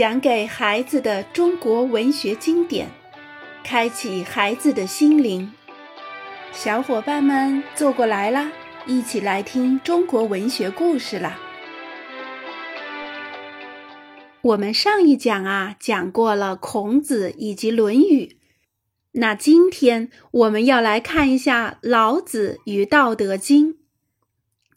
[0.00, 2.88] 讲给孩子的中国文学经典，
[3.62, 5.52] 开启孩子的心灵。
[6.52, 8.50] 小伙伴们坐过来啦，
[8.86, 11.38] 一起来听中国文学故事啦。
[14.40, 18.24] 我们上一讲啊讲过了孔子以及《论语》，
[19.12, 23.74] 那今天我们要来看一下老子与《道德经》。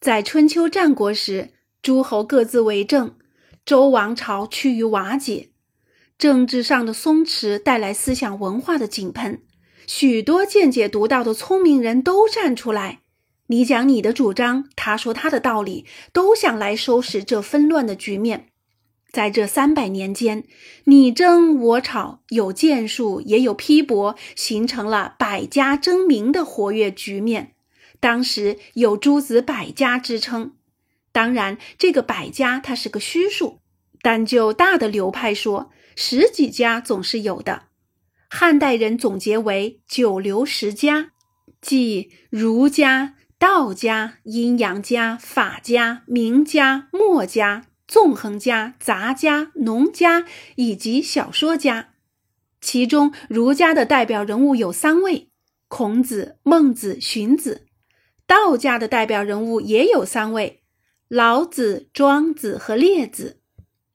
[0.01, 1.51] 在春秋战国时，
[1.81, 3.15] 诸侯各自为政。
[3.65, 5.49] 周王朝趋于瓦解，
[6.17, 9.41] 政治上的松弛带来思想文化的井喷，
[9.87, 12.99] 许多见解独到的聪明人都站出来，
[13.47, 18.47] 你讲你的主张，他说他的道理，都想来收拾这纷乱的局面。
[19.13, 20.43] 在这三百年间，
[20.83, 27.53] 你争我吵，有建树，也有批驳，形成了百家争鸣的活跃局面。
[28.01, 30.51] 当时有诸子百家之称。
[31.13, 33.61] 当然，这个百家它是个虚数，
[34.01, 37.67] 但就大的流派说，十几家总是有的。
[38.29, 41.11] 汉代人总结为九流十家，
[41.61, 51.91] 即儒家、道家、阴阳家、法家、名家、墨家、纵横家、杂家、农家以及小说家。
[52.59, 55.29] 其中，儒家的代表人物有三位：
[55.67, 57.67] 孔子、孟子、荀子；
[58.25, 60.62] 道家的代表人物也有三位。
[61.15, 63.37] 老子、庄子和列子，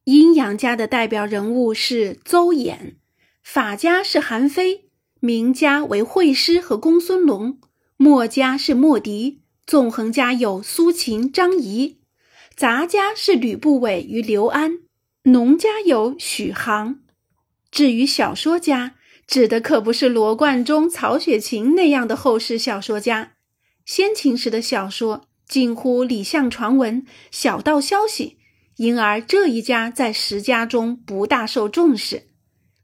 [0.05, 2.95] 阴阳家的代表人物是邹衍，
[3.43, 4.89] 法家是韩非，
[5.19, 7.59] 名家为惠施和公孙龙，
[7.97, 11.99] 墨家是墨翟，纵横家有苏秦、张仪，
[12.55, 14.79] 杂家是吕不韦与刘安，
[15.25, 17.01] 农家有许杭。
[17.73, 18.95] 至于小说家，
[19.27, 23.33] 指的可不是罗贯中、曹雪芹那样的后世小说家，
[23.85, 25.28] 先秦时的小说。
[25.49, 28.37] 近乎礼相传闻，小道消息，
[28.77, 32.25] 因而这一家在十家中不大受重视。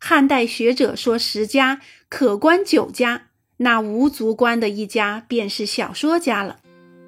[0.01, 3.27] 汉代学者说十家可观九家，
[3.58, 6.61] 那无足观的一家便是小说家了。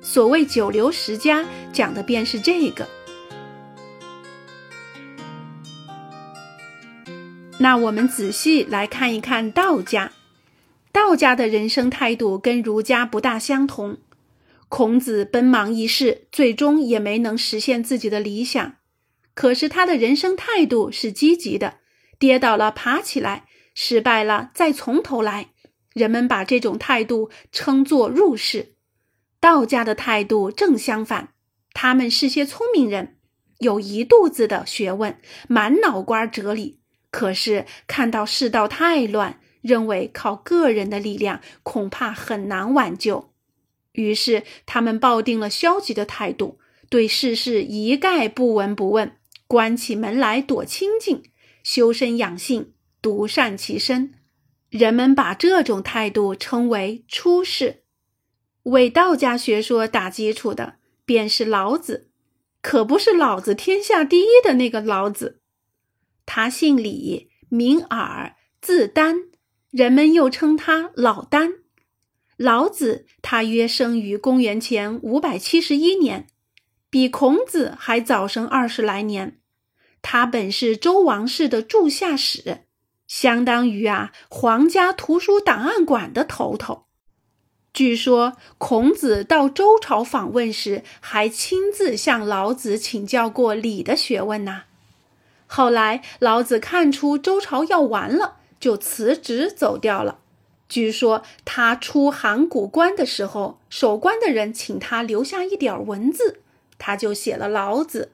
[0.02, 2.86] 所谓九流十家，讲的便是这个。
[7.58, 10.12] 那我们仔细来看一看道家，
[10.92, 13.96] 道家的人生态度跟儒家不大相同。
[14.68, 18.76] 孔子奔忙一世，最终也没能实现自己的理想。
[19.34, 21.78] 可是他的人生态度是积极的，
[22.18, 25.50] 跌倒了爬起来，失败了再从头来。
[25.94, 28.74] 人们把这种态度称作入世。
[29.40, 31.34] 道家的态度正相反，
[31.72, 33.18] 他们是些聪明人，
[33.58, 35.18] 有一肚子的学问，
[35.48, 36.80] 满脑瓜哲理。
[37.10, 43.32] 可是看到世道太乱，认为靠个人的力量恐怕很难挽救。
[43.96, 46.58] 于是，他们抱定了消极的态度，
[46.88, 51.24] 对世事一概不闻不问，关起门来躲清静，
[51.62, 54.14] 修身养性，独善其身。
[54.68, 57.82] 人们把这种态度称为“出世”。
[58.64, 62.10] 为道家学说打基础的，便是老子，
[62.60, 65.40] 可不是老子天下第一的那个老子。
[66.26, 69.28] 他姓李，名耳，字丹，
[69.70, 71.65] 人们又称他老丹。
[72.36, 76.26] 老子他约生于公元前五百七十一年，
[76.90, 79.40] 比孔子还早生二十来年。
[80.02, 82.64] 他本是周王室的柱下史，
[83.08, 86.84] 相当于啊皇家图书档案馆的头头。
[87.72, 94.64] 据说孔子到周朝访问时，还亲自向老子请教过礼的学问呐。
[95.46, 100.20] 后来老子看出周朝要完了，就辞职走掉了。
[100.68, 106.40] 据说他出函谷关的时候，守关的人请他留下一点文字，
[106.76, 108.10] 他就写了《老子》。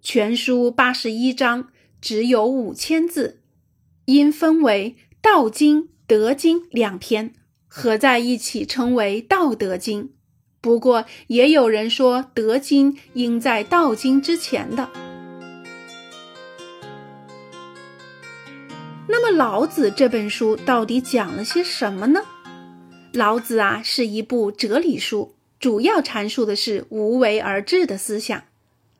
[0.00, 1.68] 全书八十一章，
[2.00, 3.40] 只有五千字，
[4.06, 7.34] 因分为《道经》《德经》两篇，
[7.66, 10.04] 合在一起称为《道德经》。
[10.60, 15.07] 不过也有人说，《德经》应在《道经》之前的。
[19.10, 22.20] 那么，《老子》这本书到底讲了些什么呢？
[23.18, 28.44] 《老子》啊，是一部哲理书，主要阐述的是无为而治的思想。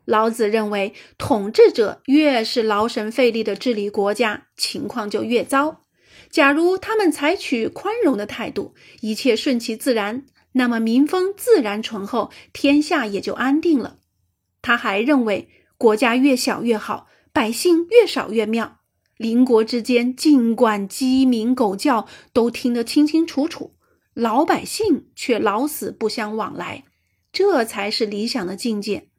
[0.07, 5.83] 老子认为，统治者越是劳神费力的治理国家，情况就越糟。
[6.31, 13.99] 假如他们采取宽容的态度，一切顺其自然，那么民风自然淳厚，天下也就安定了。
[14.63, 18.78] 他还认为，国家越小越好，百姓越少越妙。
[19.19, 23.75] 邻国之间，尽管鸡鸣狗叫，都听得清清楚楚，
[24.15, 26.85] 老百姓却老死不相往来，
[27.31, 29.11] 这才是理想的境界。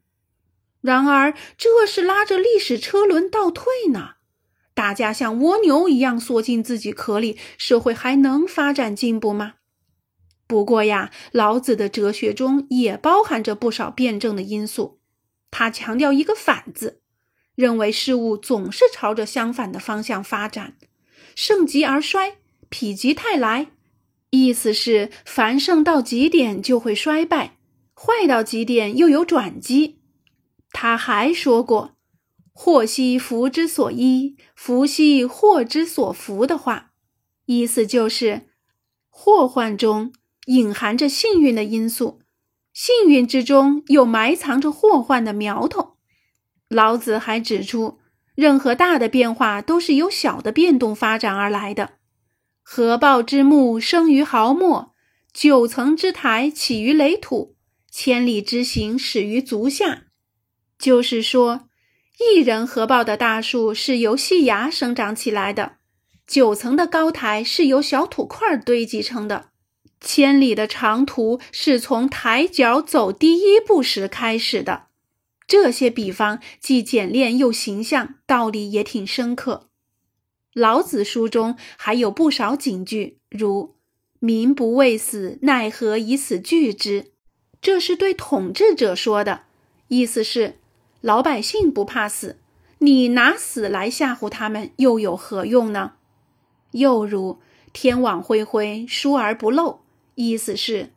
[0.80, 4.14] 然而，这是拉着历史车轮倒退呢。
[4.72, 9.56] 大家像蜗牛一样缩进自己壳里，社会还能发展进步吗？
[10.46, 14.98] 不过呀，老子的哲学中也包含着不少辩证的因素。
[15.50, 16.99] 他强调一个“反”字，
[17.60, 20.76] 认为事物总是朝着相反的方向发展，
[21.36, 22.38] 盛极而衰，
[22.70, 23.68] 否极泰来。
[24.30, 27.58] 意思是，繁盛到极点就会衰败，
[27.94, 29.98] 坏到极点又有转机。
[30.72, 31.96] 他还说过
[32.54, 36.92] “祸兮福之所依，福兮祸之所伏”的话，
[37.46, 38.48] 意思就是
[39.08, 40.12] 祸患中
[40.46, 42.20] 隐含着幸运的因素，
[42.72, 45.89] 幸运之中又埋藏着祸患的苗头。
[46.70, 47.98] 老子还指出，
[48.36, 51.94] 任何大的变化都是由小的变动发展而来的。
[52.62, 54.92] 合抱之木，生于毫末；
[55.32, 57.56] 九层之台，起于垒土；
[57.90, 60.04] 千里之行，始于足下。
[60.78, 61.68] 就是说，
[62.20, 65.78] 一人合抱的大树是由细芽生长起来的；
[66.24, 69.46] 九层的高台是由小土块堆积成的；
[70.00, 74.89] 千里的长途是从抬脚走第一步时开始的。
[75.50, 79.66] 这些比方既简练又形象，道理也挺深刻。
[80.52, 83.74] 老子书中还有不少警句，如
[84.20, 87.06] “民不畏死，奈何以死惧之”，
[87.60, 89.40] 这是对统治者说的，
[89.88, 90.60] 意思是
[91.00, 92.38] 老百姓不怕死，
[92.78, 95.94] 你拿死来吓唬他们又有何用呢？
[96.70, 97.40] 又如
[97.74, 99.80] “天网恢恢，疏而不漏”，
[100.14, 100.90] 意思是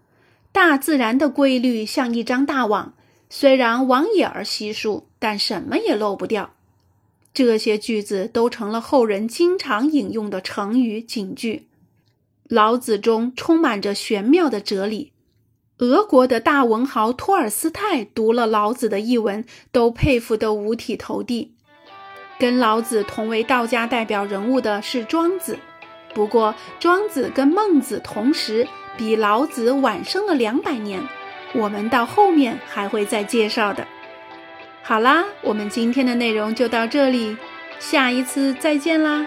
[0.52, 2.94] 大自然的规律像一张大网，
[3.36, 6.54] 虽然网眼儿稀疏，但什么也漏不掉。
[7.34, 11.66] 这些句子都成了后人经常引用的成语警句。
[12.48, 15.14] 老子中充满着玄妙的哲理。
[15.80, 21.56] 俄国的大文豪托尔斯泰读了老子的译文，都佩服得五体投地。
[22.38, 25.58] 跟老子同为道家代表人物的是庄子，
[26.14, 31.02] 不过庄子跟孟子同时，比老子晚生了两百年。
[31.54, 33.88] 我们到后面还会再介绍的。
[34.82, 37.38] 好啦，我们今天的内容就到这里，
[37.80, 39.26] 下一次再见啦。